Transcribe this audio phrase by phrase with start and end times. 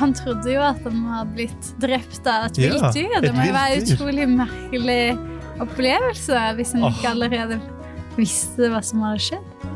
[0.00, 3.18] Han trodde jo at han var blitt drept av et Ja, vilt dyr.
[3.20, 5.02] Det må jo være en utrolig merkelig
[5.60, 6.94] opplevelse hvis han oh.
[6.94, 7.58] ikke allerede
[8.16, 9.66] visste hva som hadde skjedd.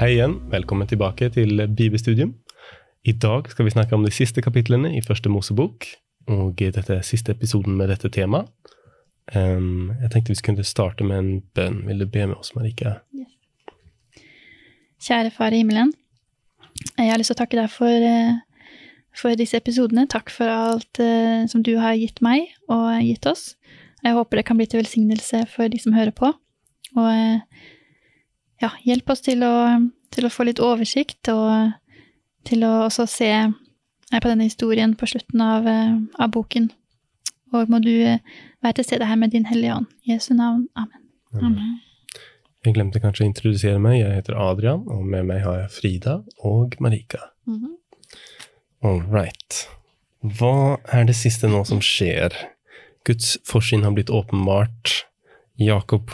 [0.00, 2.32] Hei igjen, velkommen tilbake til Bibelstudium.
[3.06, 5.86] I dag skal vi snakke om de siste kapitlene i første Mosebok,
[6.34, 8.50] og dette er siste episoden med dette temaet.
[9.36, 11.82] Um, jeg tenkte vi skulle starte med en bønn.
[11.86, 12.98] Vil du be med oss, Marika?
[14.98, 15.94] Kjære Far i himmelen.
[16.98, 18.38] Jeg har lyst til å takke deg for, eh,
[19.16, 20.06] for disse episodene.
[20.10, 23.56] Takk for alt eh, som du har gitt meg og gitt oss.
[24.04, 26.32] Jeg håper det kan bli til velsignelse for de som hører på.
[26.96, 27.64] Og eh,
[28.62, 29.54] ja, hjelp oss til å,
[30.14, 31.74] til å få litt oversikt, og
[32.48, 33.32] til å også se
[34.08, 35.66] på denne historien på slutten av,
[36.18, 36.70] av boken.
[37.52, 37.92] Og må du
[38.62, 39.92] være til stede her med din Hellige Ånd.
[40.06, 40.66] I Jesu navn.
[40.74, 41.04] Amen.
[41.34, 41.76] Amen.
[42.68, 44.02] Jeg glemte kanskje å introdusere meg.
[44.02, 47.30] Jeg heter Adrian, og med meg har jeg Frida og Marika.
[48.84, 49.62] All right.
[50.20, 52.36] Hva er det siste nå som skjer?
[53.08, 55.06] Guds forsyn har blitt åpenbart.
[55.56, 56.12] Jakob,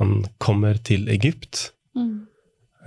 [0.00, 1.68] han kommer til Egypt.
[1.92, 2.24] Mm.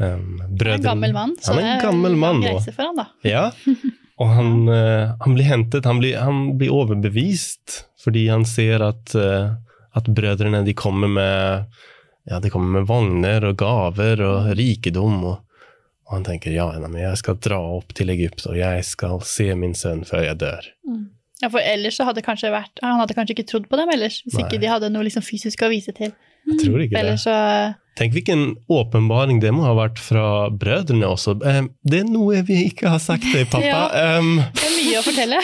[0.01, 2.41] Um, Han er en gammel mann, så Han er en det er gammel mann lang
[2.41, 2.57] nå.
[2.57, 3.05] reise for han, da.
[3.35, 3.45] Ja,
[4.17, 9.13] og han, uh, han blir hentet, han blir, han blir overbevist, fordi han ser at,
[9.13, 9.53] uh,
[9.93, 11.77] at brødrene de kommer med,
[12.29, 15.67] ja, de kommer med vogner og gaver og rikedom, og,
[16.07, 19.51] og han tenker, ja, men jeg skal dra opp til Egypt, og jeg skal se
[19.57, 20.69] min sønn før jeg dør.
[21.43, 24.21] Ja, for ellers så hadde kanskje vært Han hadde kanskje ikke trodd på dem ellers,
[24.23, 24.45] hvis Nei.
[24.45, 26.13] ikke de hadde noe liksom fysisk å vise til.
[26.45, 27.17] Jeg tror ikke det.
[27.19, 27.33] Så
[27.95, 31.37] Tenk hvilken åpenbaring det må ha vært fra brødrene også.
[31.39, 33.63] Um, det er noe vi ikke har sagt til pappa.
[33.63, 34.17] Ja.
[34.19, 34.41] Um,
[34.85, 35.41] mye å fortelle.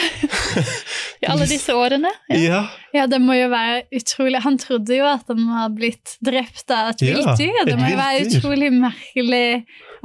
[1.22, 2.10] I alle disse årene.
[2.32, 2.62] Ja.
[2.94, 6.70] ja, Ja, det må jo være utrolig Han trodde jo at han var blitt drept
[6.74, 7.62] av et vilt dyr.
[7.68, 9.46] Det må jo være utrolig merkelig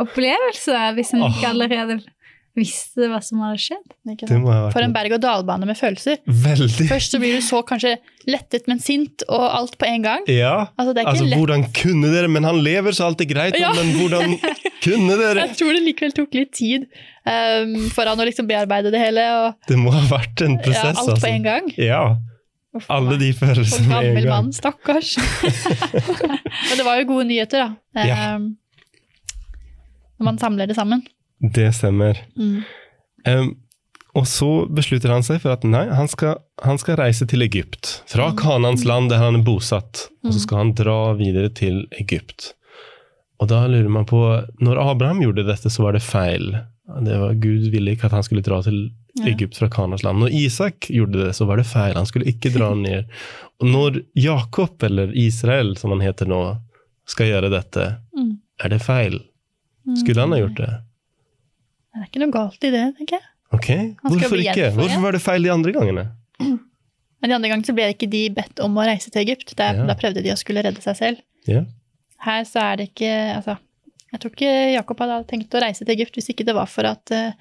[0.02, 2.00] opplevelse hvis han ikke allerede
[2.58, 3.86] visste hva som hadde skjedd.
[4.11, 6.17] Ikke det må ha vært For en berg-og-dal-bane med følelser.
[6.25, 6.88] veldig.
[6.89, 7.95] Først så blir du så kanskje
[8.27, 10.25] lettet, men sint, og alt på en gang.
[10.28, 11.40] Ja, Altså, det er ikke altså lett.
[11.40, 13.72] hvordan kunne dere, men han lever så alt er greit, Ja.
[13.78, 14.35] men hvordan
[14.85, 15.47] kunne dere?
[15.47, 16.88] Jeg tror det likevel tok litt tid
[17.25, 20.63] um, for han å liksom bearbeide det hele, og Det må ha vært en ja,
[20.66, 21.69] prosess, alt på en gang.
[21.78, 22.03] Ja,
[22.75, 24.34] Uff, alle de følelsene med en gammel gang.
[24.34, 25.16] mann, stakkars.
[26.67, 27.63] Men det var jo gode nyheter,
[27.94, 28.03] da.
[28.07, 28.35] Ja.
[28.35, 28.56] Um,
[30.17, 31.03] når man samler det sammen.
[31.40, 32.18] Det stemmer.
[32.38, 32.62] Mm.
[33.28, 33.50] Um,
[34.18, 38.00] og så beslutter han seg for at nei, han skal, han skal reise til Egypt.
[38.09, 42.53] Fra Kanans land der han er bosatt, og så skal han dra videre til Egypt.
[43.38, 44.18] Og da lurer man på,
[44.66, 46.56] når Abraham gjorde dette, så var det feil.
[47.06, 48.88] Det var, Gud ville ikke at han skulle dra til
[49.30, 50.24] Egypt fra Kanans land.
[50.24, 51.94] Når Isak gjorde det, så var det feil.
[52.00, 53.06] Han skulle ikke dra ned.
[53.62, 56.42] Og når Jakob, eller Israel som han heter nå,
[57.08, 57.86] skal gjøre dette,
[58.18, 58.34] Mm.
[58.66, 59.20] er det feil?
[60.02, 60.72] Skulle han ha gjort det?
[61.97, 63.28] Det er ikke noe galt i det, tenker jeg.
[63.56, 63.68] Ok,
[64.03, 64.72] hvorfor ikke?
[64.75, 66.03] Hvorfor var det feil de andre gangene?
[67.22, 69.56] Men de andre gangene ble ikke de bedt om å reise til Egypt.
[69.58, 69.85] Der, Ja.
[69.90, 71.24] Da prøvde de å skulle redde seg selv.
[71.50, 71.63] Ja.
[72.25, 73.56] Her så er det ikke Altså,
[74.12, 76.85] jeg tror ikke Jakob hadde tenkt å reise til Egypt hvis ikke det var for
[76.90, 77.31] at, eh,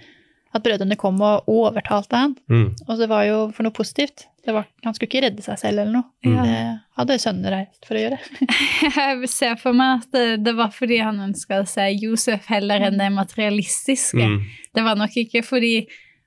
[0.56, 2.32] at brødrene kom og overtalte han.
[2.50, 2.68] Mm.
[2.88, 4.26] Og det var jo for noe positivt.
[4.46, 6.06] Det var, han skulle ikke redde seg selv eller noe.
[6.26, 6.36] Mm.
[6.46, 6.58] Det
[7.00, 8.18] hadde sønnene reist for å gjøre.
[8.96, 12.84] Jeg ser for meg at det, det var fordi han ønska å se Josef heller
[12.88, 14.22] enn det materialistiske.
[14.22, 14.42] Mm.
[14.76, 15.74] Det var nok ikke fordi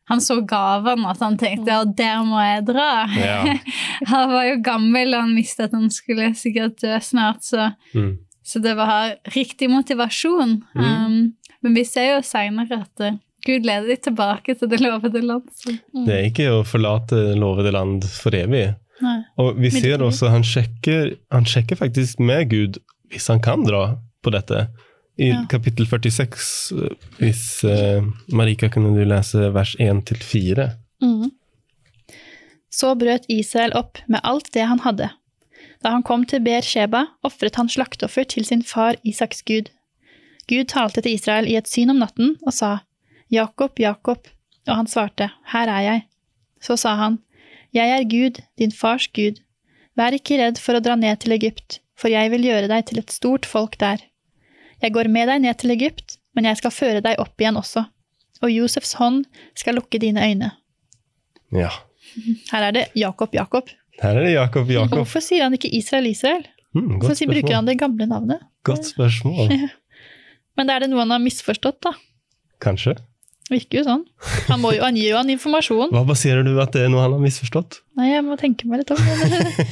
[0.09, 2.87] han så gavene at han tenkte ja, der må jeg dra.
[3.13, 3.35] Ja.
[4.09, 8.15] Han var jo gammel og han visste at han skulle sikkert dø snart, så, Mm.
[8.41, 10.55] så det var riktig motivasjon.
[10.73, 10.87] Mm.
[10.87, 11.19] Um,
[11.61, 15.47] men vi ser jo seinere at eh, Gud leder deg tilbake til det lovede land.
[15.65, 16.05] Mm.
[16.05, 18.67] Det er ikke å forlate lovede land for evig.
[19.01, 19.17] Nei.
[19.41, 22.79] Og vi ser også han sjekker, han sjekker faktisk med Gud
[23.09, 24.67] hvis han kan dra på dette.
[25.19, 25.41] I Ja.
[25.51, 26.71] kapittel 46,
[27.19, 30.69] hvis uh, Marika kunne du lese vers 1-4.
[31.03, 31.31] Mm.
[32.71, 35.09] Så brøt Israel opp med alt det han hadde.
[35.83, 39.71] Da han kom til Ber-Sheba, ofret han slaktoffer til sin far Isaks gud.
[40.47, 42.77] Gud talte til Israel i et syn om natten og sa,
[43.31, 44.27] Jakob, Jakob,
[44.67, 46.05] og han svarte, Her er jeg.
[46.61, 47.19] Så sa han,
[47.73, 49.39] Jeg er Gud, din fars Gud.
[49.97, 53.01] Vær ikke redd for å dra ned til Egypt, for jeg vil gjøre deg til
[53.01, 54.01] et stort folk der.
[54.81, 57.83] Jeg går med deg ned til Egypt, men jeg skal føre deg opp igjen også,
[58.41, 59.25] og Josefs hånd
[59.59, 60.51] skal lukke dine øyne.
[61.51, 61.69] Ja.
[62.51, 63.69] Her er det Jakob, Jakob.
[63.99, 65.01] Her er det Jakob, Jakob.
[65.03, 66.45] Hvorfor sier han ikke Israel, Israel?
[66.73, 67.33] Mm, Hvorfor spørsmål.
[67.35, 68.45] bruker han det gamle navnet?
[68.63, 69.51] Godt spørsmål.
[70.57, 71.93] Men er det noe han har misforstått, da.
[72.63, 72.95] Kanskje.
[73.49, 74.03] Virker jo sånn.
[74.51, 75.89] Han, må jo, han gir jo han informasjon.
[75.89, 77.79] Hva baserer du at det er noe han har misforstått?
[77.97, 79.01] Nei, jeg må tenke meg litt om.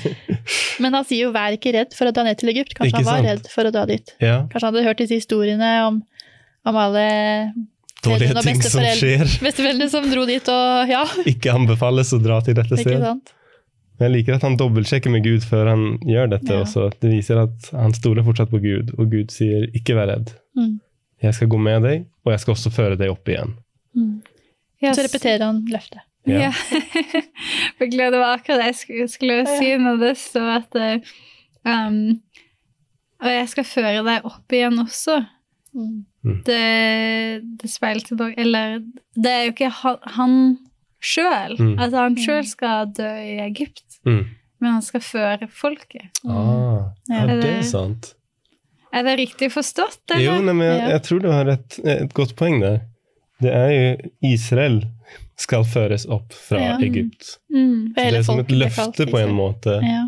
[0.84, 2.74] Men han sier jo 'vær ikke redd for å dra ned til Egypt'.
[2.74, 3.30] Kanskje Ikke han var sant?
[3.30, 4.14] redd for å dra dit.
[4.24, 6.02] Ja, Kanskje han hadde hørt disse historiene om,
[6.66, 7.06] om alle
[8.06, 12.58] dårlige ting som skjer, besteforeldrene som dro dit og ja, ikke anbefales å dra til
[12.58, 13.14] dette stedet.
[13.98, 16.52] Men jeg liker at han dobbeltsjekker med Gud før han gjør dette.
[16.54, 16.66] Ja.
[16.66, 16.90] også.
[17.02, 20.36] Det viser at han stoler fortsatt på Gud, og Gud sier 'ikke vær redd'.
[20.58, 20.76] Mm.
[21.24, 23.56] Jeg skal gå med deg, og jeg skal også føre deg opp igjen.
[23.98, 24.22] Mm.
[24.84, 24.96] Yes.
[24.96, 26.04] Så repeterer han løftet.
[26.28, 26.52] Ja.
[27.80, 31.12] Beklager, det var akkurat det jeg skulle, skulle si når det sto at eh,
[31.66, 32.20] um,
[33.24, 35.16] Og jeg skal føre deg opp igjen også.
[35.78, 36.04] Mm.
[36.46, 36.64] Det,
[37.62, 38.80] det speiler tilbake Eller
[39.16, 39.70] det er jo ikke
[40.18, 40.36] han,
[41.04, 41.56] sjøl.
[41.60, 41.74] Mm.
[41.80, 44.24] Altså, han sjøl skal dø i Egypt, Mm.
[44.62, 46.06] men han skal føre folket.
[46.26, 47.16] Ah, Ja.
[47.22, 48.14] ja, det Det- er sant.
[48.94, 52.36] Er det riktig forstått, Jo, nei, men jeg, jeg tror du har et, et godt
[52.40, 52.80] poeng der.
[53.42, 54.80] Det er jo Israel
[55.38, 56.78] skal føres opp fra Ja.
[56.82, 57.38] Egypt.
[57.54, 57.94] Mm.
[57.96, 59.80] Det er som et løfte på en måte.
[59.84, 60.08] Ja.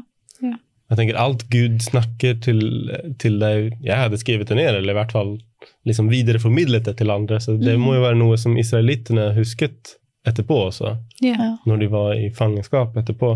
[0.90, 2.62] Jeg tenker Alt Gud snakker til,
[3.22, 5.36] til deg Jeg hadde skrevet det ned, eller i hvert fall
[5.86, 7.38] liksom videreformidlet det til andre.
[7.40, 7.82] Så det Mm.
[7.86, 11.36] må jo være noe som israelittene husket etterpå også, Ja.
[11.38, 11.58] Ja.
[11.68, 13.36] når de var i fangenskap etterpå.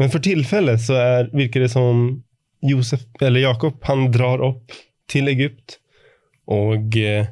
[0.00, 2.22] Men for tilfellet så er, virker det som
[2.62, 4.72] Josef, eller Jakob han drar opp
[5.08, 5.78] til Egypt,
[6.48, 7.26] og eh,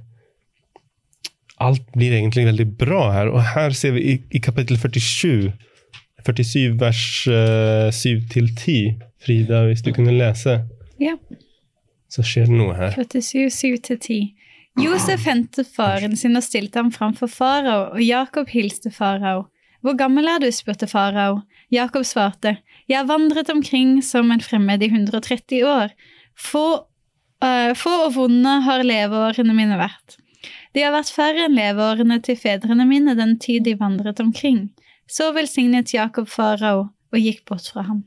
[1.62, 3.30] alt blir egentlig veldig bra her.
[3.32, 5.52] Og her ser vi i, i kapittel 47,
[6.26, 10.60] 47 vers uh, 7-10, Frida, hvis du kunne lese,
[11.02, 11.16] Ja.
[12.10, 12.94] så skjer det noe her.
[12.98, 14.20] 47, 7-10.
[14.82, 19.46] Josef hentet faren sin og stilte ham framfor farao, og Jakob hilste farao.
[19.82, 20.48] Hvor gammel er du?
[20.54, 21.42] spurte farao.
[21.72, 22.56] Jakob svarte,
[22.88, 25.92] jeg har vandret omkring som en fremmed i 130 år.
[26.38, 26.64] Få,
[27.44, 30.18] uh, få og vonde har leveårene mine vært.
[30.72, 34.70] De har vært færre enn leveårene til fedrene mine den tid de vandret omkring.
[35.10, 38.04] Så velsignet Jakob farao og gikk bort fra ham.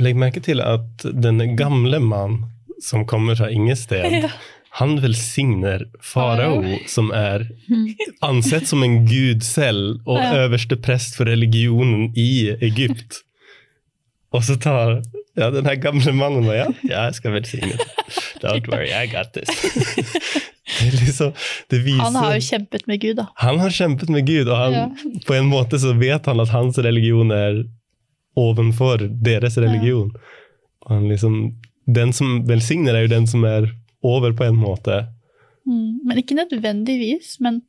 [0.00, 2.40] Legg merke til at denne gamle mann
[2.82, 4.30] som kommer fra ingensteds, Ja.
[4.78, 7.44] han velsigner farao, som er
[8.22, 13.22] ansett som en gud selv og øverste prest for religionen i Egypt.
[14.32, 15.00] Og så tar
[15.36, 17.86] ja, den her gamle mannen og ja, ja, jeg skal velsigne deg.
[18.42, 19.50] Don't worry, I got this.
[20.80, 21.32] Det, liksom,
[21.68, 23.24] det viser Han har jo kjempet med Gud, da.
[23.42, 24.84] Han har kjempet med Gud, og han, Ja.
[25.26, 27.64] på en måte så vet han at hans religion er
[28.38, 30.12] ovenfor deres religion.
[30.86, 31.34] Og han liksom,
[31.90, 33.66] den som velsigner, er jo den som er
[34.06, 35.00] over på en måte.
[35.66, 36.06] Mm.
[36.06, 37.34] Men ikke nødvendigvis.
[37.44, 37.60] Men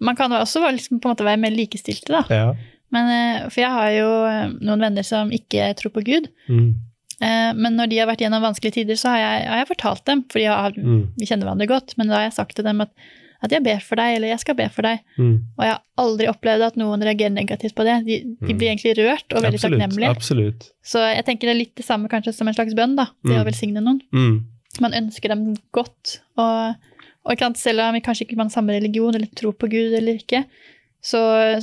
[0.00, 2.22] man kan jo også være- liksom, på en måte være mer likestilte, da.
[2.30, 2.54] Ja.
[2.92, 6.28] Men, eh, for jeg har jo eh, noen venner som ikke tror på Gud.
[6.48, 6.74] Mm.
[7.22, 10.04] Eh, Men når de har vært gjennom vanskelige tider, så har jeg, har jeg fortalt
[10.06, 10.46] dem, fordi
[10.80, 11.08] Mm.
[11.18, 12.90] vi kjenner hverandre godt, men da har jeg sagt til dem at,
[13.42, 14.98] at jeg ber for deg, eller jeg skal be for deg.
[15.18, 15.36] Mm.
[15.58, 18.04] Og jeg har aldri opplevd at noen reagerer negativt på det.
[18.06, 18.58] De, de Mm.
[18.58, 19.80] blir egentlig rørt og veldig Absolutt.
[19.80, 20.10] takknemlige.
[20.10, 20.70] Absolutt.
[20.84, 23.06] Så jeg tenker det er litt det samme kanskje som en slags bønn, da.
[23.24, 23.40] Det Mm.
[23.40, 24.00] å velsigne noen.
[24.12, 24.44] Mm.
[24.80, 26.20] Man ønsker dem godt.
[26.38, 26.74] Og,
[27.26, 30.44] og selv om vi kanskje ikke har samme religion eller tror på Gud eller ikke,
[31.02, 31.60] så,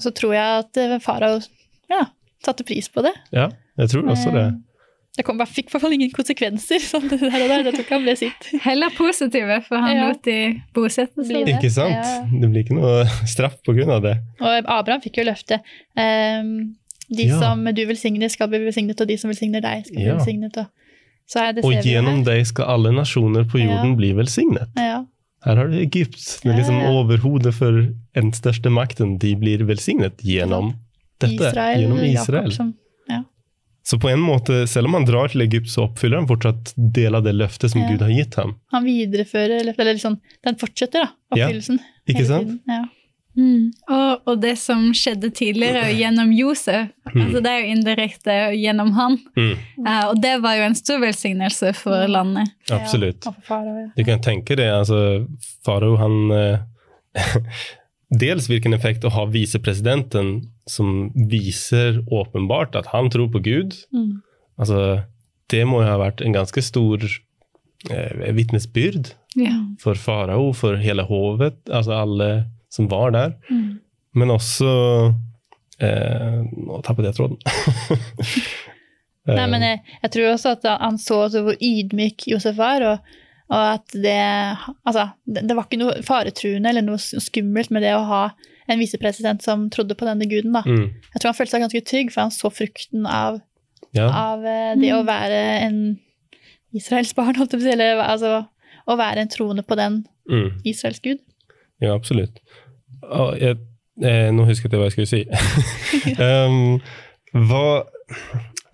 [0.00, 1.40] så tror jeg at eh, farao
[1.90, 2.04] ja,
[2.44, 3.12] satte pris på det.
[3.32, 3.48] Ja,
[3.78, 4.46] jeg tror også det.
[4.52, 4.62] Eh,
[5.16, 6.76] Det kom, fikk i hvert fall ingen konsekvenser.
[6.84, 7.62] Sånn det der og der.
[7.64, 8.48] Det tror ikke han ble sitt.
[8.66, 10.08] Heller positive, for han Ja.
[10.10, 11.46] lot de bosette seg.
[11.46, 11.54] det.
[11.56, 11.94] Ikke sant?
[11.96, 12.20] Ja.
[12.28, 14.18] Det blir ikke noe straff på grunn av det.
[14.44, 15.64] Og Abraham fikk jo løftet.
[15.96, 16.76] Um,
[17.08, 17.38] de Ja.
[17.40, 20.18] som du velsigner, skal bli velsignet, og de som velsigner deg, skal bli Ja.
[20.18, 20.56] velsignet.
[20.58, 20.66] Og,
[21.26, 22.24] så er det Og gjennom her.
[22.34, 23.96] deg skal alle nasjoner på jorden Ja.
[23.96, 24.68] bli velsignet.
[25.46, 25.52] Ja.
[25.52, 26.18] Her har du Egypt.
[26.42, 26.96] Det er liksom Ja, ja.
[26.98, 27.72] overhodet for
[28.18, 29.18] den største makten.
[29.22, 30.72] De blir velsignet gjennom
[31.22, 31.38] dette.
[31.38, 32.72] Israel, gjennom Jakob Israel.
[33.08, 33.20] Ja.
[33.86, 37.14] Så på en måte, selv om han drar til Egypt, så oppfyller han fortsatt del
[37.14, 37.88] av det løftet som Ja.
[37.92, 38.56] Gud har gitt ham.
[38.72, 41.78] Han viderefører, eller, eller liksom, den fortsetter, da, Ja, oppfyllelsen.
[42.08, 42.60] Ikke sant?
[42.66, 42.82] Ja.
[43.36, 43.72] Mm.
[43.92, 49.18] Og, og det som skjedde tidligere gjennom Josef, altså det er jo indirekte gjennom han.
[49.36, 52.48] Mm, Uh, og det var jo en stor velsignelse for landet.
[52.72, 53.26] absolutt.
[53.94, 54.66] Du kan tenke det.
[54.72, 55.26] altså
[55.64, 56.58] Farao, han eh,
[58.20, 63.74] Dels hvilken effekt å ha visepresidenten som viser åpenbart at han tror på Gud.
[63.94, 64.20] Mm.
[64.62, 65.02] Altså,
[65.50, 69.58] det må jo ha vært en ganske stor eh, vitnesbyrd yeah.
[69.82, 72.30] for farao, for hele hovet, altså alle
[72.76, 73.34] som var der.
[73.50, 73.78] Mm.
[74.16, 74.70] Men også
[75.80, 77.38] eh, Nå tappet jeg tråden.
[79.26, 83.16] Nei, men jeg, jeg tror også at han så også hvor ydmyk Josef var, og,
[83.50, 84.14] og at det
[84.86, 88.20] Altså, det, det var ikke noe faretruende eller noe skummelt med det å ha
[88.70, 90.62] en visepresident som trodde på denne guden, da.
[90.66, 93.36] mm, Jeg tror han følte seg ganske trygg, for han så frukten av,
[93.94, 94.06] ja.
[94.10, 95.76] av det det å være en
[96.74, 98.32] Israels barn, holdt jeg på å si, eller altså
[98.90, 101.20] å være en troende på den Mm, Israels gud.
[101.78, 102.40] ja, absolutt.
[103.10, 103.58] Og jeg,
[104.02, 105.24] eh, nå husket jeg hva jeg skulle si.
[106.20, 106.78] um,
[107.48, 107.66] hva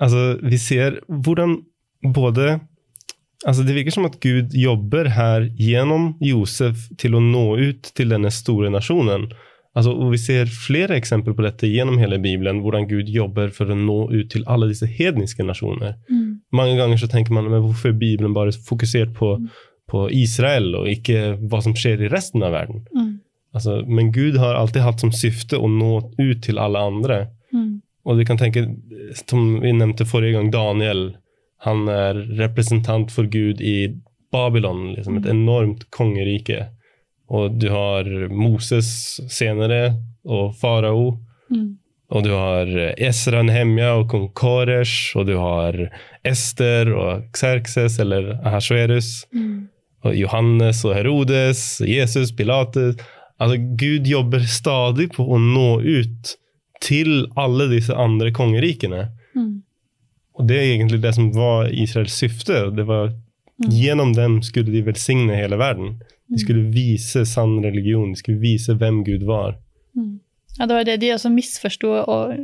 [0.03, 1.61] Altså, vi ser hvordan
[2.15, 2.57] både
[3.47, 8.13] Altså, det virker som at Gud jobber her gjennom Josef til å nå ut til
[8.15, 9.25] denne store nasjonen.
[9.75, 13.73] Altså, og Vi ser flere eksempler på dette gjennom hele Bibelen, hvordan Gud jobber for
[13.73, 15.97] å nå ut til alle disse hedniske nasjoner.
[16.07, 16.43] Mm.
[16.55, 19.35] Mange ganger så tenker man men hvorfor er Bibelen bare fokusert på,
[19.91, 22.85] på Israel, og ikke hva som skjer i resten av verden?
[23.53, 23.57] Mm.
[23.57, 27.19] Altså, men Gud har alltid hatt som syfte å nå ut til alle andre.
[27.53, 27.83] Mm.
[28.05, 28.65] Og du kan tenke,
[29.29, 31.13] som vi nevnte forrige gang, Daniel.
[31.63, 33.95] Han er representant for Gud i
[34.33, 36.67] Babylon, liksom et enormt kongerike.
[37.31, 41.19] Og du har Moses senere, og farao.
[41.51, 41.77] Mm.
[42.13, 42.69] Og du har
[43.01, 45.79] Esra Nehemja og kong Koresh, og du har
[46.29, 49.25] Ester og Xerxes eller Ahasuerus.
[49.33, 49.69] Mm.
[50.03, 52.99] Og Johannes og Herodes, Jesus, Pilates.
[53.43, 56.37] Altså, Gud jobber stadig på å nå ut
[56.83, 59.09] til alle disse andre kongerikene.
[59.35, 59.63] Mm.
[60.39, 62.65] Og det er egentlig det som var Israels syfte.
[62.75, 63.13] det var
[63.71, 66.01] Gjennom dem skulle de velsigne hele verden.
[66.33, 69.59] De skulle vise sann religion, de skulle vise hvem Gud var.
[69.95, 70.19] Mm.
[70.59, 72.35] Ja, det var det de også misforsto og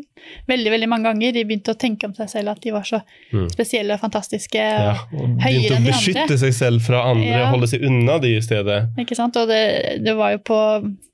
[0.48, 1.32] veldig veldig mange ganger.
[1.36, 3.48] De begynte å tenke om seg selv at de var så Mm.
[3.52, 4.56] spesielle og fantastiske.
[4.56, 6.38] Ja, og begynte å de beskytte andre.
[6.38, 7.50] seg selv fra andre, Ja.
[7.52, 8.88] holde seg unna de i stedet.
[8.98, 9.36] Ikke sant?
[9.36, 10.58] Og det, det var jo på,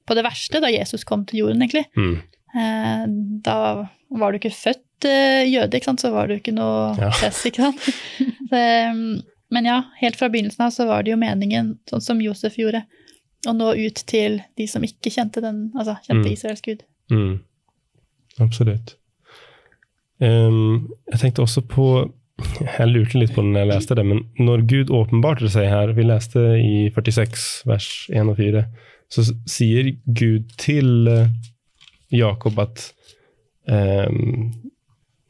[0.07, 1.85] på det verste da Jesus kom til jorden, egentlig.
[1.97, 2.21] Mm.
[2.55, 3.05] Eh,
[3.43, 6.01] da var du ikke født eh, jøde, ikke sant?
[6.01, 7.11] så var du ikke noe Ja.
[7.11, 7.81] press, ikke sant.
[8.55, 8.61] Så,
[9.51, 12.85] men ja, helt fra begynnelsen av så var det jo meningen, sånn som Josef gjorde,
[13.51, 16.33] å nå ut til de som ikke kjente den, altså kjente Mm.
[16.33, 16.85] Israels gud.
[17.11, 17.41] Mm.
[18.41, 18.97] Absolutt.
[20.21, 21.87] Um, jeg tenkte også på
[22.61, 25.93] Jeg lurte litt på det når jeg leste det, men når Gud åpenbarte seg her
[25.95, 28.65] Vi leste i 46, vers 1 og 4.
[29.15, 31.29] Så sier Gud til eh,
[32.15, 32.89] Jakob at
[33.69, 34.53] um,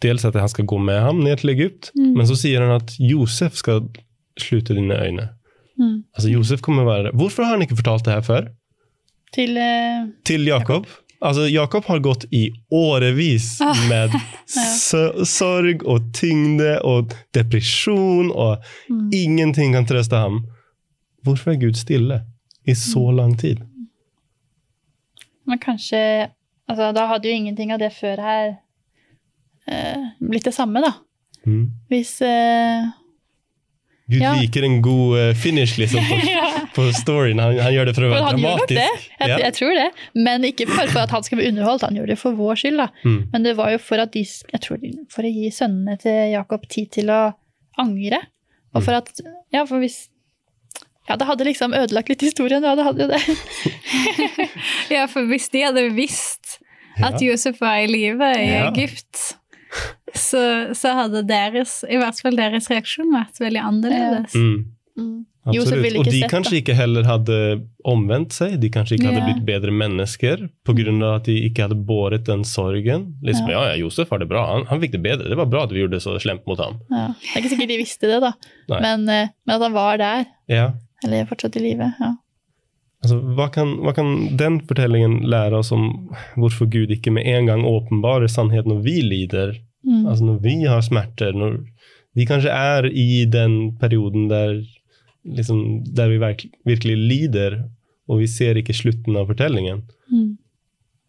[0.04, 2.14] Dels at han skal gå med ham ned til Egypt, Mm.
[2.16, 3.84] men så sier han at Josef skal
[4.40, 5.28] slutte dine øyne.
[5.78, 6.04] Mm.
[6.14, 8.44] Altså Josef kommer være Hvorfor har han ikke fortalt det her før?
[9.34, 10.86] Til uh, til Jakob.
[11.24, 13.74] Altså, Jakob har gått i årevis Ah.
[13.88, 14.12] med
[14.56, 15.24] ja.
[15.24, 18.58] sorg og tyngde og depresjon, og
[18.90, 19.08] Mm.
[19.12, 20.42] ingenting kan trøste ham.
[21.24, 22.20] Hvorfor er Gud stille
[22.66, 23.16] i så Mm.
[23.16, 23.56] lang tid?
[25.46, 26.28] Men kanskje
[26.68, 28.56] altså, Da hadde jo ingenting av det før her
[29.68, 30.92] eh, blitt det samme, da.
[31.46, 31.70] Mm.
[31.90, 32.84] Hvis eh,
[34.10, 34.34] Gud Ja.
[34.36, 36.50] liker en god eh, finish liksom, på, ja.
[36.76, 37.38] på storyen.
[37.40, 38.76] Han, han gjør det for å være han gjør det.
[38.76, 39.06] dramatisk.
[39.20, 39.38] Jeg, Ja.
[39.46, 39.86] jeg tror det.
[40.26, 42.76] Men ikke for, for at han skal bli underholdt, han gjør det for vår skyld.
[42.82, 42.88] da.
[43.04, 43.20] Mm.
[43.32, 46.68] Men det var jo for at de, jeg tror, for å gi sønnene til Jakob
[46.68, 47.22] tid til å
[47.80, 48.20] angre.
[48.74, 48.84] Og Mm.
[48.84, 49.10] for at
[49.54, 50.08] Ja, for hvis
[51.08, 53.20] Ja, det hadde liksom ødelagt litt historien, ja, det hadde jo det.
[54.94, 56.58] Ja, for hvis de hadde visst
[57.02, 57.30] at Ja.
[57.32, 58.68] Josef var i live i Ja.
[58.70, 59.36] Egypt,
[60.12, 64.34] så, så hadde deres, i hvert fall deres reaksjon vært veldig annerledes.
[64.36, 64.58] Mm.
[64.98, 65.22] Mm.
[65.44, 65.96] Absolutt.
[66.00, 67.38] Og de sett, kanskje ikke heller hadde
[67.88, 68.56] omvendt seg.
[68.62, 70.94] De kanskje ikke hadde blitt bedre mennesker pga.
[71.10, 73.10] at de ikke hadde båret den sorgen.
[73.24, 73.58] Liksom, ja.
[73.58, 73.74] Ja.
[73.74, 74.46] ja, Josef har det bra.
[74.54, 75.28] Han, han fikk det bedre.
[75.28, 76.80] Det var bra at vi gjorde det så slemt mot ham.
[76.88, 77.10] Ja.
[77.20, 78.32] Det er ikke sikkert de visste det, da.
[78.72, 80.24] Men, eh, men at han var der.
[80.48, 80.70] Ja.
[81.04, 81.90] Eller fortsatt i live.
[82.00, 82.14] Ja.
[83.04, 85.90] Altså, hva, kan, hva kan den fortellingen lære oss om
[86.40, 89.58] hvorfor Gud ikke med en gang åpenbarer sannheten når vi lider?
[89.84, 90.06] Mm.
[90.06, 91.58] Altså når vi har smerter, når
[92.14, 94.60] vi kanskje er i den perioden der,
[95.24, 97.58] liksom, der vi virkelig, virkelig lider,
[98.08, 99.82] og vi ser ikke slutten av fortellingen.
[100.12, 100.36] Mm.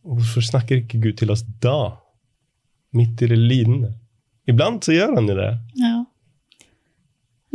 [0.06, 1.96] Hvorfor snakker ikke Gud til oss da?
[2.96, 3.94] Midt i det lidende.
[4.48, 5.52] Iblant så gjør han jo det.
[5.82, 5.96] Ja.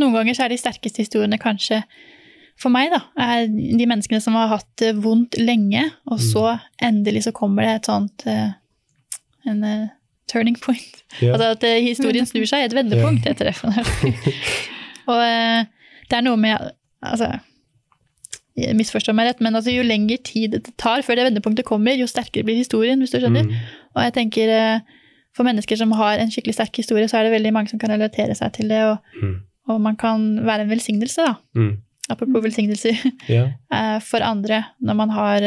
[0.01, 1.83] Noen ganger så er de sterkeste historiene kanskje
[2.61, 6.25] for meg, da, er de menneskene som har hatt vondt lenge, og Mm.
[6.27, 6.43] så
[6.85, 8.51] endelig så kommer det et sånt eh,
[9.49, 9.89] en eh,
[10.31, 11.03] turning point.
[11.21, 11.35] Ja.
[11.35, 13.57] Altså at eh, historien snur seg, et vendepunkt heter det.
[15.11, 15.65] og eh,
[16.11, 16.71] det er noe med
[17.03, 17.33] altså,
[18.61, 21.97] jeg misforstår meg rett, men altså, jo lengre tid det tar før det vendepunktet kommer,
[21.99, 23.47] jo sterkere blir historien, hvis du skjønner.
[23.47, 23.77] Mm.
[23.97, 24.97] Og jeg tenker eh,
[25.37, 27.93] for mennesker som har en skikkelig sterk historie, så er det veldig mange som kan
[27.95, 29.37] relatere seg til det, og, Mm.
[29.71, 31.35] og man kan være en velsignelse, da.
[31.59, 31.77] Mm.
[32.11, 32.99] Apropos velsignelser.
[33.31, 33.45] Ja.
[34.11, 35.45] For andre, når man har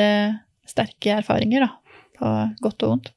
[0.69, 1.99] sterke erfaringer, da.
[2.15, 2.29] På
[2.63, 3.11] godt og vondt.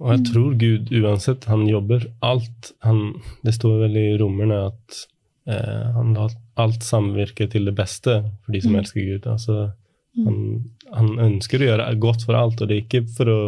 [0.00, 3.14] Og jeg tror Gud uansett, han jobber alt han,
[3.44, 5.00] Det står vel i romerne at
[5.46, 8.78] eh, han lar alt samvirke til det beste for de som Mm.
[8.80, 9.26] elsker Gud.
[9.26, 9.72] Altså,
[10.16, 10.24] Mm.
[10.26, 13.40] han, han ønsker å gjøre godt for alt, og det er ikke for å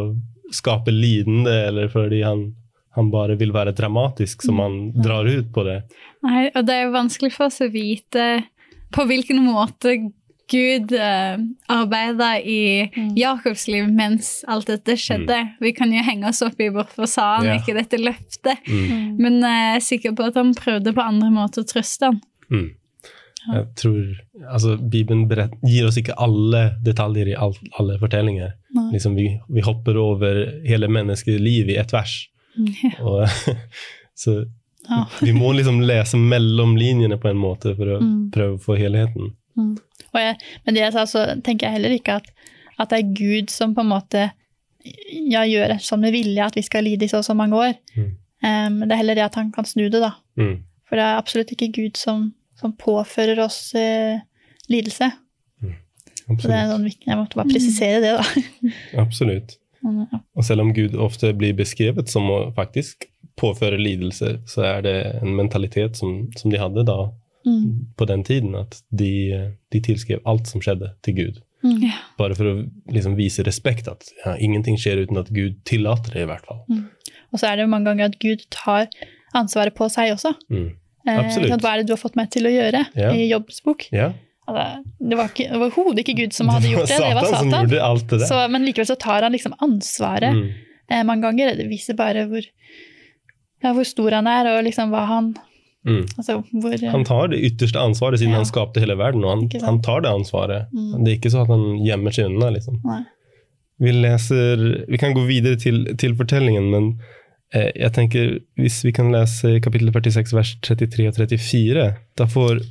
[0.51, 2.53] skape lidende eller fordi han,
[2.95, 5.01] han bare vil være dramatisk som han Mm.
[5.03, 5.83] drar ut på det.
[6.23, 8.45] Nei, og det er jo vanskelig for oss å vite
[8.93, 10.11] på hvilken måte
[10.53, 11.41] Gud uh,
[11.73, 12.59] arbeida i
[12.93, 13.09] Mm.
[13.17, 15.39] Jakobs liv mens alt dette skjedde.
[15.63, 17.57] Vi kan jo henge oss opp i hvorfor sa han yeah.
[17.59, 19.17] ikke dette løftet, Mm.
[19.17, 22.21] men jeg er sikker på at han prøvde på andre måter å trøste han.
[22.53, 22.69] Mm.
[23.43, 24.03] Jeg tror,
[24.55, 28.53] altså Bibelen berett, gir oss ikke alle detaljer i alt, alle fortellinger.
[28.93, 32.29] Liksom vi, vi hopper over hele menneskets liv i ett vers.
[32.55, 32.69] Mm.
[33.03, 33.27] Og,
[34.23, 34.45] så
[34.89, 35.05] Ja.
[35.21, 38.31] vi må liksom lese mellom linjene på en måte for å Mm.
[38.31, 39.33] prøve å få helheten.
[39.57, 39.75] Mm.
[40.13, 42.29] Og jeg, men det jeg sa, så tenker jeg heller ikke at,
[42.77, 44.27] at det er Gud som på en måte
[44.83, 47.73] ja, gjør sånn med vilje at vi skal lide i så og så mange år.
[47.95, 48.11] Mm.
[48.43, 50.13] Um, det er heller det at han kan snu det, da.
[50.39, 50.61] Mm.
[50.89, 54.19] For det er absolutt ikke Gud som, som påfører oss eh,
[54.69, 55.13] lidelse.
[56.23, 58.43] Så det er sånn, jeg måtte bare presisere det, da.
[59.03, 59.57] Absolutt.
[59.83, 64.95] Og selv om Gud ofte blir beskrevet som å faktisk påføre lidelse, så er det
[65.19, 67.09] en mentalitet som, som de hadde da,
[67.45, 67.87] Mm.
[67.99, 69.09] på den tiden, at de,
[69.73, 71.41] de tilskrev alt som skjedde, til Gud.
[71.63, 71.89] Mm.
[72.19, 72.53] Bare for å
[72.91, 76.61] liksom vise respekt, at ja, ingenting skjer uten at Gud tillater det, i hvert fall.
[77.33, 78.87] Og så er det jo mange ganger at Gud tar
[79.35, 80.33] ansvaret på seg også.
[80.53, 80.69] Mm.
[81.07, 81.49] Eh, Absolutt.
[81.49, 83.15] ikke Hva er det du har fått meg til å gjøre yeah.
[83.15, 83.87] i Jobbs bok?
[83.91, 84.11] Ja.
[84.47, 87.63] Altså, det var overhodet ikke Gud som hadde gjort det, det var som Satan.
[87.67, 88.27] gjorde alt det der.
[88.31, 90.45] Så, men likevel så tar han liksom ansvaret Mm.
[90.91, 91.55] eh, mange ganger.
[91.59, 92.43] Det viser bare hvor,
[93.63, 95.33] ja, hvor stor han er, og liksom hva han
[95.83, 96.03] Mm.
[96.17, 98.39] Altså hvor eh, Han tar det ytterste ansvaret siden Ja.
[98.39, 100.69] han skapte hele verden, og han, han tar det ansvaret.
[100.71, 101.03] Mm.
[101.03, 102.79] Det er ikke så at han gjemmer seg unna, liksom.
[102.87, 103.01] Nei.
[103.83, 106.87] Vi leser Vi kan gå videre til, til fortellingen, men
[107.53, 111.87] eh, jeg tenker hvis vi kan lese kapittel 46, vers 33 og 34,
[112.17, 112.63] da får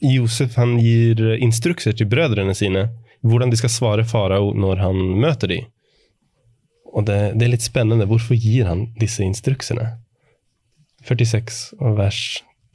[0.00, 2.88] Josef han gir instrukser til brødrene sine
[3.20, 5.66] hvordan de skal svare farao når han møter dem.
[6.90, 8.06] Og det, det er litt spennende.
[8.08, 9.99] Hvorfor gir han disse instruksene?
[11.08, 12.20] 46 og vers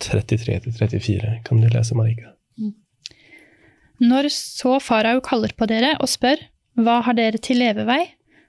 [0.04, 2.34] 33-34 Kan du lese, Marika?
[4.02, 6.42] Når så farao kaller på dere og spør
[6.76, 8.02] hva har dere til levevei,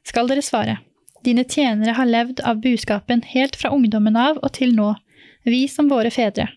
[0.07, 0.81] skal dere svare.
[1.23, 4.93] Dine tjenere har levd av buskapen helt fra ungdommen av og til nå,
[5.47, 6.49] vi som våre fedre.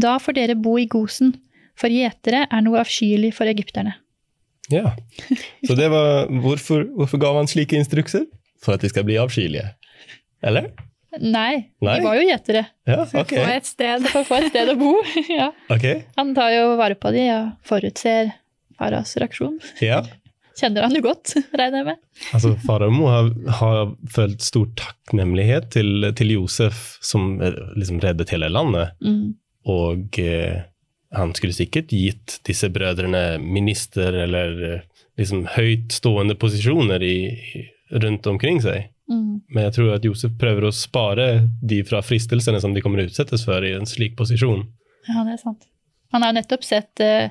[0.00, 1.34] Da får dere bo i Gosen,
[1.76, 3.98] for gjetere er noe avskyelig for egypterne.
[4.72, 4.94] Ja.
[5.66, 8.24] Så det var Hvorfor, hvorfor ga han slike instrukser?
[8.64, 9.74] For at de skal bli avskyelige.
[10.40, 10.70] Eller?
[11.20, 11.98] Nei, Nei?
[11.98, 12.64] de var jo gjetere.
[12.88, 13.34] Ja, Så ok.
[13.36, 14.08] få et sted.
[14.10, 14.92] For å få et sted å bo.
[15.40, 15.50] ja.
[15.72, 16.04] okay.
[16.18, 18.34] Han tar jo vare på de og forutser
[18.74, 19.60] Faras reaksjon.
[19.84, 20.02] Ja.
[20.58, 22.02] Kjenner han jo godt, regner jeg med.
[22.34, 23.22] Altså, Farao må ha,
[23.60, 23.72] ha
[24.14, 28.94] følt stor takknemlighet til, til Josef, som eh, liksom reddet hele landet.
[29.02, 29.34] Mm.
[29.70, 30.62] Og eh,
[31.14, 34.82] han skulle sikkert gitt disse brødrene minister eller eh,
[35.18, 37.64] liksom høytstående posisjoner i, i,
[38.02, 38.90] rundt omkring seg.
[39.10, 39.42] Mm.
[39.52, 41.26] Men jeg tror at Josef prøver å spare
[41.60, 44.64] de fra fristelsene som de kommer utsettes for i en slik posisjon.
[45.10, 45.66] Ja, det er sant.
[46.14, 47.26] Han har jo nettopp sett uh,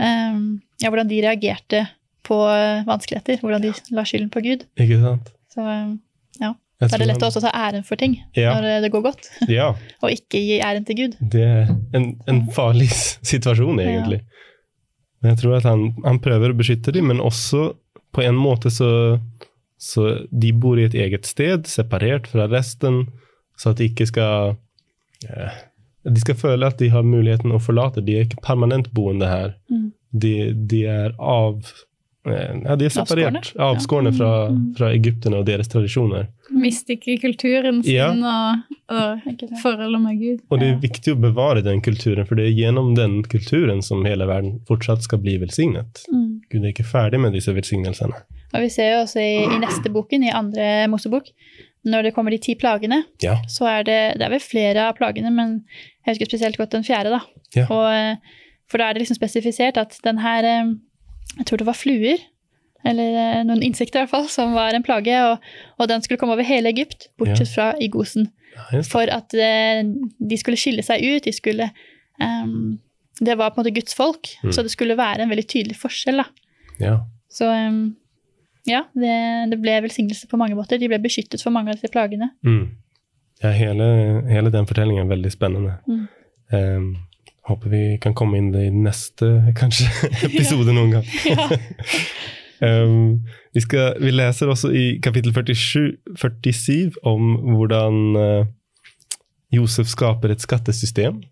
[0.00, 1.84] um, ja, hvordan de reagerte
[2.28, 4.64] på eh, vanskeligheter, hvordan de la skylden på Gud.
[4.80, 5.30] Ikke sant?
[5.54, 5.94] Så um,
[6.42, 6.50] ja,
[6.82, 8.52] da er det lett å også ta æren for ting Ja.
[8.58, 9.70] når eh, det går godt, Ja,
[10.02, 11.16] og ikke gi æren til Gud.
[11.32, 14.20] det er en, en farlig situasjon, egentlig.
[15.22, 17.72] Men jeg tror at han, han prøver å beskytte dem, men også
[18.14, 18.90] på en måte så,
[19.78, 23.04] så de bor i et eget sted, separert fra resten,
[23.58, 24.56] så at de ikke skal
[25.28, 25.58] eh,
[26.08, 28.00] De skal føle at de har muligheten å forlate.
[28.06, 29.54] De er ikke permanent boende her.
[29.70, 29.90] Mm.
[30.12, 30.32] De,
[30.70, 31.58] de er av
[32.26, 33.66] eh, ja, de er separert, Avskårne.
[33.68, 34.30] avskårne fra,
[34.78, 36.30] fra egypterne og deres tradisjoner.
[36.54, 38.08] Mister ikke kulturen sin Ja.
[38.14, 40.40] og, og forholdet med Gud.
[40.48, 44.06] Og det er viktig å bevare den kulturen, for det er gjennom den kulturen som
[44.08, 46.06] hele verden fortsatt skal bli velsignet.
[46.08, 46.40] Mm.
[46.48, 48.22] Gud er ikke ferdig med disse velsignelsene.
[48.54, 51.26] Og vi ser jo også i, i neste boken, i andre Mosebok,
[51.84, 53.36] når det kommer de ti plagene, Ja.
[53.48, 55.64] så er det Det er vel flere av plagene, men
[56.06, 57.20] jeg husker spesielt godt den fjerde, da.
[57.54, 57.66] Ja.
[57.68, 58.18] Og,
[58.70, 60.74] for da er det liksom spesifisert at den her eh,
[61.38, 62.18] Jeg tror det var fluer,
[62.84, 65.38] eller eh, noen insekter i hvert fall, som var en plage, og,
[65.78, 68.30] og den skulle komme over hele Egypt, bortsett fra i Gosen.
[68.72, 68.80] Ja.
[68.82, 69.84] For at eh,
[70.18, 71.68] de skulle skille seg ut, de skulle
[72.20, 72.78] um,
[73.20, 74.52] Det var på en måte Guds folk, Mm.
[74.52, 76.26] så det skulle være en veldig tydelig forskjell, da.
[76.80, 76.96] Ja.
[77.30, 77.96] Så ehm,
[78.68, 79.16] ja, det,
[79.52, 80.80] det ble velsignelse på mange måter.
[80.80, 82.30] De ble beskyttet for mange av disse plagene.
[82.46, 82.64] Mm.
[83.42, 83.88] ja hele,
[84.28, 85.76] hele den fortellingen er veldig spennende.
[85.88, 86.06] Mm.
[86.52, 86.88] Um,
[87.48, 89.88] håper vi kan komme inn i neste kanskje,
[90.28, 91.08] episode noen gang.
[92.60, 93.24] um,
[93.56, 98.46] vi, skal, vi leser også i kapittel 47, 47 om hvordan uh,
[99.54, 101.22] Josef skaper et skattesystem.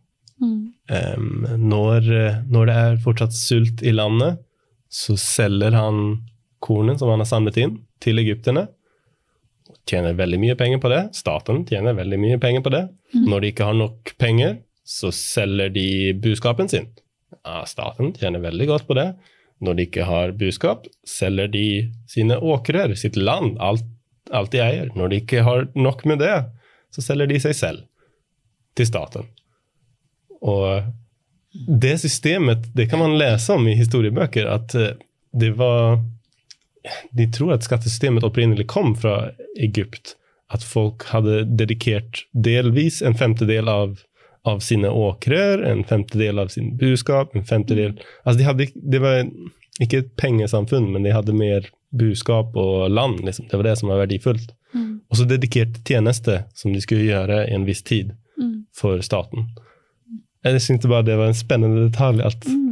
[0.41, 0.73] Mm.
[0.87, 4.39] Um, når, eh, når det er fortsatt sult i landet,
[4.93, 6.03] så selger han
[6.65, 8.67] kornet som han har samlet inn, til egypterne.
[9.87, 11.03] Tjener veldig mye penger på det.
[11.17, 12.85] Staten tjener veldig mye penger på det.
[13.15, 13.25] Mm.
[13.31, 15.89] Når de ikke har nok penger, så selger de
[16.23, 16.91] buskapen sin.
[17.43, 19.09] Ja, staten tjener veldig godt på det.
[19.63, 21.67] Når de ikke har buskap, selger de
[22.11, 23.87] sine åkrer, sitt land, alt,
[24.35, 24.93] alt de eier.
[24.99, 26.35] Når de ikke har nok med det,
[26.95, 27.87] så selger de seg selv
[28.77, 29.27] til staten.
[30.45, 30.85] Og
[31.67, 34.89] det systemet, det kan man lese om i historiebøker, att eh,
[35.33, 35.99] det var...
[37.17, 40.15] De tror at skattesystemet opprinnelig kom fra Egypt.
[40.53, 43.97] At folk hadde dedikert delvis en femtedel av,
[44.47, 49.25] av sine åkrer, en femtedel av sin buskap, en femtedel altså de hadde, Det var
[49.83, 53.21] ikke et pengesamfunn, men de hadde mer buskap og land.
[53.27, 53.49] Liksom.
[53.51, 54.53] Det var det som var verdifullt.
[54.75, 55.01] Mm.
[55.11, 58.67] Og så dedikert tjeneste som de skulle gjøre i en viss tid Mm.
[58.75, 59.47] for staten.
[60.45, 62.66] Jeg syntes bare det var en spennende detalj at Mm.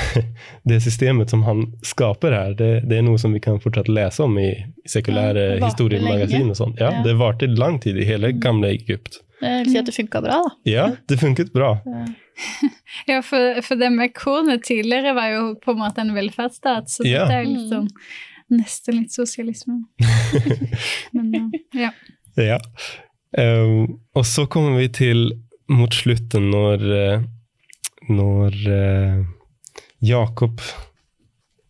[0.68, 4.24] det systemet som han skaper her, det, det er noe som vi kan fortsatt lese
[4.24, 4.50] om i,
[4.88, 6.80] sekulære Ja, historiemagasin og sånt.
[6.80, 7.02] Ja, Ja.
[7.06, 9.20] Det varte lang tid i hele gamle Egypt.
[9.42, 10.50] Si at det funka bra, da.
[10.70, 11.76] Ja, det funket bra.
[13.06, 17.04] Ja, for, for det med kornet tidligere var jo på en måte en velferdsstat, så
[17.04, 17.26] Ja.
[17.28, 17.88] det er jo litt sånn
[18.52, 19.82] nesten litt sosialisme.
[21.16, 21.90] Men uh, ja.
[22.40, 22.58] Ja.
[23.36, 25.22] Um, og så kommer vi til
[25.72, 27.22] mot slutten når, eh,
[28.12, 29.20] når eh,
[30.02, 30.58] Jakob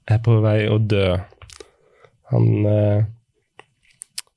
[0.08, 1.18] er på vei å dø.
[2.32, 3.04] Han, eh,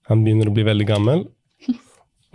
[0.10, 1.23] han begynner å bli veldig gammel.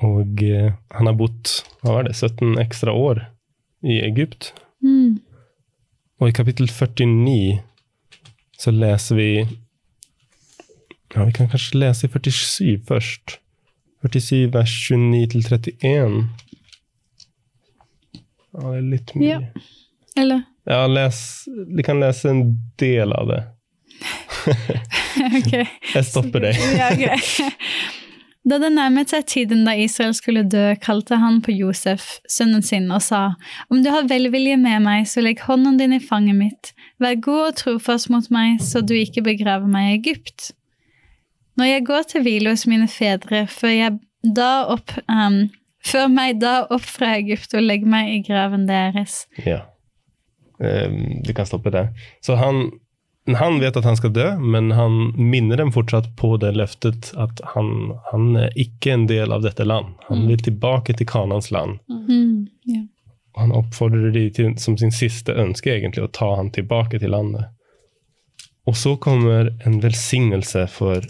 [0.01, 3.27] Og eh, han har bodd hva var det, 17 ekstra år
[3.85, 4.55] i Egypt.
[4.81, 5.21] Mm.
[6.21, 7.61] Og i kapittel 49
[8.61, 9.31] så leser vi
[11.11, 13.37] Ja, vi kan kanskje lese i 47 først.
[14.07, 16.21] 47 vers 29 til 31.
[18.51, 19.29] Ja, det er litt mye.
[19.29, 19.41] Ja.
[20.21, 22.45] Eller Ja, les, du kan lese en
[22.81, 23.41] del av det.
[25.21, 25.53] Ok.
[25.97, 26.61] Jeg stopper deg.
[26.79, 27.19] Ja, okay.
[28.49, 32.87] Da det nærmet seg tiden da Israel skulle dø, kalte han på Josef, sønnen sin,
[32.95, 33.35] og sa,
[33.69, 36.73] Om du har velvilje med meg, så legg hånden din i fanget mitt.
[37.03, 40.53] Vær god og trofast mot meg, så du ikke begraver meg i Egypt.
[41.61, 43.99] Når jeg går til hvile hos mine fedre, før jeg
[44.37, 45.49] da opp um,
[45.81, 49.23] Før meg da opp fra Egypt og legg meg i graven deres.
[49.47, 49.63] Ja.
[50.65, 51.89] Ehm, Du kan stoppe det.
[52.21, 52.71] Så han,
[53.27, 57.41] han vet at han skal dø, men han minner dem fortsatt på det løftet at
[57.55, 59.95] han, han er ikke en del av dette land.
[60.09, 61.79] Han vil tilbake til Kanans land.
[61.89, 62.87] Mm, yeah.
[63.39, 67.49] Han oppfordrer dem til, som sin siste ønske egentlig, å ta ham tilbake til landet.
[68.69, 71.07] Og så kommer en velsignelse for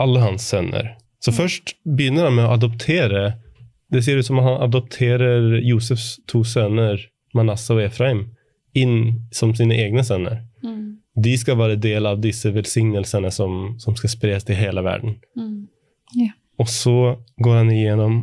[0.00, 0.94] alle hans sønner.
[1.24, 3.34] Så først begynner han med å adoptere
[3.92, 6.96] Det ser ut som han adopterer Josefs to sønner,
[7.36, 8.22] Manasseh og Efraim,
[8.78, 10.42] inn som sine egne sønner.
[10.64, 10.98] Mm.
[11.22, 15.18] De skal være del av disse velsignelsene som, som skal spres til hele verden.
[15.36, 15.68] Mm.
[16.60, 16.96] Og så
[17.42, 18.22] går han igjennom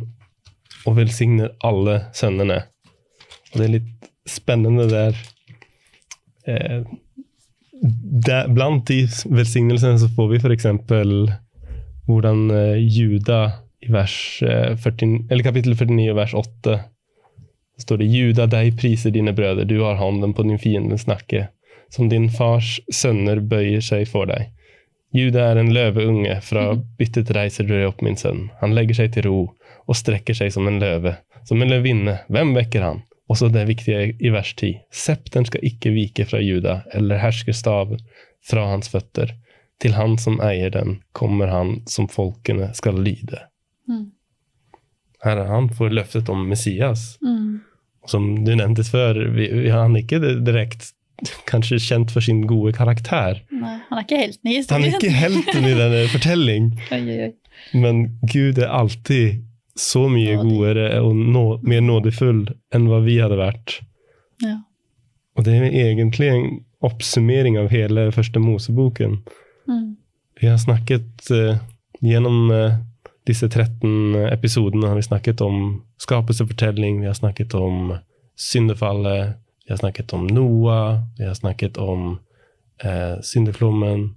[0.88, 2.62] og velsigner alle sønnene.
[3.50, 5.18] Og det er litt spennende der.
[6.48, 6.82] Eh,
[7.80, 10.68] der blant de velsignelsene så får vi f.eks.
[12.08, 13.42] hvordan eh, Juda
[13.80, 16.78] i vers, eh, 40, eller kapittel 49 vers 8 så
[17.82, 21.48] står det Juda, deg priser dine brødre, du har hånden på din fiendens nakke.
[21.90, 24.52] Som din fars sønner bøyer seg for deg.
[25.10, 28.46] Juda er en løveunge, fra byttet reiser du deg opp, min sønn.
[28.60, 29.40] Han legger seg til ro
[29.90, 31.16] og strekker seg som en løve,
[31.48, 32.20] som en løvinne.
[32.30, 33.02] Hvem vekker han?
[33.30, 34.76] Og så det viktige i vers 10.
[34.90, 38.02] Septeren skal ikke vike fra Juda, eller herskerstaven
[38.46, 39.34] fra hans føtter.
[39.80, 43.46] Til han som eier den, kommer han som folkene skal lyde.
[43.88, 44.10] Mm.
[45.24, 47.14] Her er han får løftet om Messias.
[47.22, 47.60] Mm.
[48.08, 50.94] Som du nevnte før, vi, vi, han er ikke direkte
[51.50, 53.42] kanskje kjent for sin gode karakter.
[53.52, 57.18] Nei, han er ikke helten i Han er ikke helten i denne fortelling, Oi, oi,
[57.28, 57.78] oi.
[57.82, 59.42] men Gud er alltid
[59.80, 60.48] så mye Nådig.
[60.48, 62.42] godere og nå, mer nådefull
[62.74, 63.78] enn hva vi hadde vært.
[64.44, 64.58] Ja.
[65.38, 66.46] Og det er egentlig en
[66.84, 69.18] oppsummering av hele første Moseboken.
[69.68, 69.94] Mm.
[70.40, 71.60] Vi har snakket uh,
[72.00, 72.78] gjennom eh,
[73.30, 77.94] disse 13 episodene har vi snakket om skapelsefortelling, vi har snakket om
[78.38, 82.18] syndefallet, vi har snakket om Noah, vi har snakket om
[82.82, 84.10] eh, syndeflommen,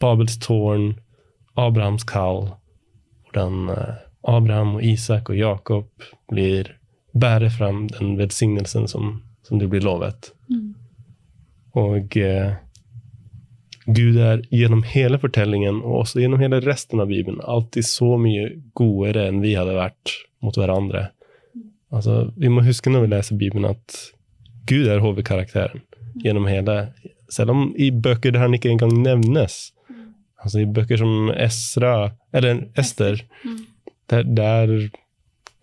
[0.00, 0.94] Babels tårn,
[1.54, 2.50] Abrahams kall,
[3.24, 3.94] hvordan eh,
[4.28, 6.74] Abraham og Isak og Jakob blir
[7.14, 10.32] bærer fram den velsignelsen som, som de blir lovet.
[10.50, 10.74] Mm.
[11.78, 12.56] Og eh,
[13.84, 18.48] Gud er gjennom hele fortellingen, og også gjennom hele resten av Bibelen, alltid så mye
[18.78, 21.10] godere enn vi hadde vært mot hverandre.
[21.94, 23.98] Altså, vi må huske når vi leser Bibelen, at
[24.68, 25.84] Gud er hovedkarakteren
[26.22, 26.92] gjennom hele
[27.32, 29.72] Selv om i bøker der han ikke engang nevnes.
[30.38, 33.16] Altså i bøker som Esra, eller Ester,
[34.12, 34.74] der, der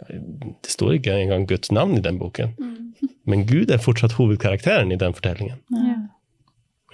[0.09, 2.55] Det står ikke engang Guds navn i den boken.
[2.59, 3.09] Mm.
[3.25, 5.61] Men Gud er fortsatt hovedkarakteren i den fortellingen.
[5.69, 5.90] Ja.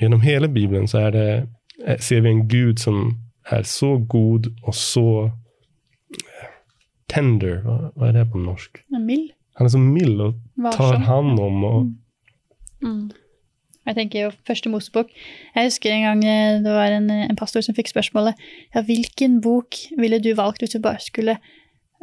[0.01, 1.47] Gjennom hele Bibelen så det,
[1.85, 3.17] eh, ser vi en Gud som
[3.51, 6.49] er så god og så eh,
[7.09, 7.61] tender.
[7.63, 8.83] Hva, hva er det på norsk?
[8.99, 9.31] Mild.
[9.57, 10.35] Han er så mild og
[10.75, 11.87] tar hånd hand om og
[12.77, 13.09] Mm.
[13.87, 15.07] Jeg tenker jo første Mosebok.
[15.55, 18.37] Jeg husker en gang eh, det var en, en pastor som fikk spørsmålet
[18.75, 21.37] ja, hvilken bok ville du valgt hvis du bare skulle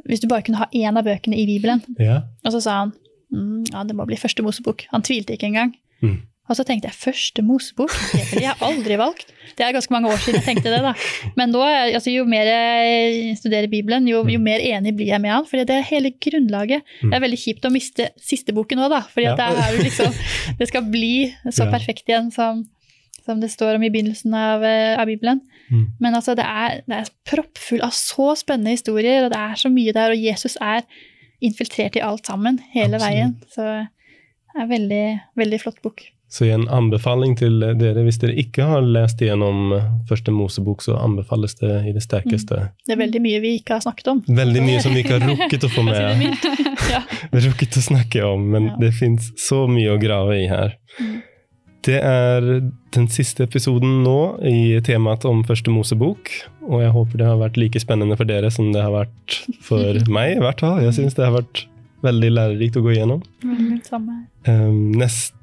[0.09, 1.85] hvis du bare kunne ha én av bøkene i Bibelen.
[2.01, 2.25] Ja.
[2.45, 2.95] Og så sa han
[3.31, 4.87] mm, ja, det må bli første Mosebok.
[4.91, 5.77] Han tvilte ikke engang.
[6.03, 6.19] Mm.
[6.45, 7.93] Og så tenkte jeg første Mosebok?
[8.13, 9.31] Det ville jeg aldri valgt.
[9.57, 10.81] Det er ganske mange år siden jeg tenkte det.
[10.85, 10.91] da.
[11.39, 15.33] Men nå, altså, jo mer jeg studerer Bibelen, jo, jo mer enig blir jeg med
[15.33, 15.47] han.
[15.49, 16.85] For det er hele grunnlaget.
[17.01, 19.01] Det er veldig kjipt å miste siste boken òg, da.
[19.09, 19.35] fordi Ja.
[19.41, 20.13] det, liksom,
[20.61, 22.61] det skal bli så perfekt igjen som,
[23.25, 25.41] som det står om i begynnelsen av, eh, av Bibelen.
[25.73, 25.87] Mm.
[25.97, 29.73] Men altså, det er, det er proppfull av så spennende historier, og det er så
[29.73, 30.13] mye der.
[30.13, 30.85] Og Jesus er
[31.41, 33.09] infiltrert i alt sammen hele Absolutt.
[33.09, 33.39] veien.
[33.49, 33.65] Så
[34.53, 35.07] det er veldig,
[35.41, 36.05] veldig flott bok.
[36.35, 40.97] Så en anbefaling til dere, hvis dere ikke har lest gjennom eh, første Mosebok, så
[40.99, 42.59] anbefales det i det sterkeste.
[42.89, 44.23] Det er veldig mye vi ikke har snakket om.
[44.27, 46.25] Veldig mye som vi ikke har rukket å få med.
[46.95, 47.05] ja.
[47.47, 48.75] Rukket å snakke om, men Ja.
[48.83, 50.75] det fins så mye å grave i her.
[50.99, 51.15] Mm.
[51.85, 52.41] Det er
[52.97, 54.17] den siste episoden nå
[54.49, 56.31] i temaet om første Mosebok,
[56.65, 60.01] og jeg håper det har vært like spennende for dere som det har vært for
[60.17, 60.39] meg.
[60.39, 60.81] i hvert fall.
[60.83, 61.67] Jeg syns det har vært
[62.05, 63.21] veldig lærerikt å gå igjennom.
[63.45, 64.19] Mm, samme.
[64.49, 65.37] Um, neste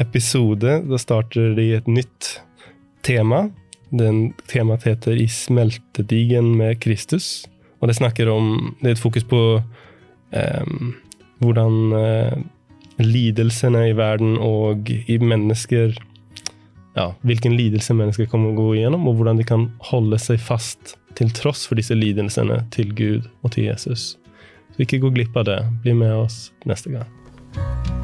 [0.00, 2.38] episode, da starter de et nytt
[3.04, 3.48] tema.
[3.94, 7.46] Den Temaet heter 'I smeltedigen med Kristus'.
[7.80, 9.62] Og det snakker om Det er et fokus på
[10.32, 10.94] um,
[11.38, 12.32] hvordan uh,
[12.98, 15.94] lidelsene i verden og i mennesker
[16.96, 20.94] ja, Hvilken lidelse mennesker kommer å gå igjennom, og hvordan de kan holde seg fast
[21.18, 24.14] til tross for disse lidelsene til Gud og til Jesus.
[24.74, 25.60] Så ikke gå glipp av det.
[25.82, 28.03] Bli med oss neste gang.